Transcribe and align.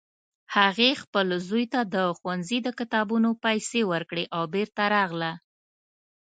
هغې 0.55 0.89
خپل 1.01 1.27
زوی 1.47 1.65
ته 1.73 1.81
د 1.93 1.95
ښوونځي 2.17 2.59
د 2.63 2.69
کتابونو 2.79 3.29
پیسې 3.43 3.81
ورکړې 3.91 4.25
او 4.35 4.43
بیرته 4.53 4.83
راغله 4.95 5.31